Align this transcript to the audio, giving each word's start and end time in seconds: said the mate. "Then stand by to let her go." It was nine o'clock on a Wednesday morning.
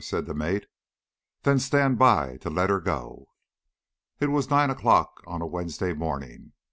said 0.03 0.25
the 0.25 0.33
mate. 0.33 0.65
"Then 1.43 1.59
stand 1.59 1.99
by 1.99 2.37
to 2.37 2.49
let 2.49 2.71
her 2.71 2.79
go." 2.79 3.27
It 4.19 4.31
was 4.31 4.49
nine 4.49 4.71
o'clock 4.71 5.21
on 5.27 5.43
a 5.43 5.45
Wednesday 5.45 5.93
morning. 5.93 6.53